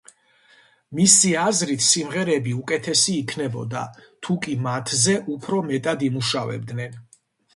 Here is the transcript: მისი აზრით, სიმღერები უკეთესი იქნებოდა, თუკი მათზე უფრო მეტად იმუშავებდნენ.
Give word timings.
მისი 0.99 1.33
აზრით, 1.41 1.83
სიმღერები 1.87 2.55
უკეთესი 2.61 3.13
იქნებოდა, 3.25 3.83
თუკი 4.27 4.57
მათზე 4.69 5.15
უფრო 5.35 5.61
მეტად 5.69 6.07
იმუშავებდნენ. 6.11 6.99